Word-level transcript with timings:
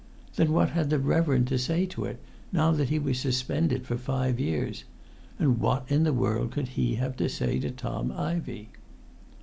Then 0.35 0.51
what 0.51 0.71
had 0.71 0.89
the 0.89 0.97
reverend 0.97 1.47
to 1.49 1.59
say 1.59 1.85
to 1.85 2.05
it, 2.05 2.19
now 2.51 2.71
that 2.71 2.89
he 2.89 2.97
was 2.97 3.19
suspended 3.19 3.85
for 3.85 3.99
five 3.99 4.39
years? 4.39 4.83
And 5.37 5.59
what 5.59 5.85
in 5.91 6.05
the 6.05 6.11
world 6.11 6.49
could 6.53 6.69
he 6.69 6.95
have 6.95 7.15
to 7.17 7.29
say 7.29 7.59
to 7.59 7.69
Tom 7.69 8.11
Ivey? 8.11 8.69